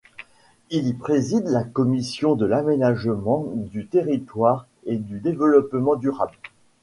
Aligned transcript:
Il 0.71 0.87
y 0.87 0.93
préside 0.95 1.47
la 1.49 1.63
commission 1.63 2.33
de 2.33 2.47
l'Aménagement 2.47 3.51
du 3.53 3.85
territoire 3.85 4.65
et 4.87 4.95
du 4.97 5.19
développement 5.19 5.95
durable. 5.95 6.33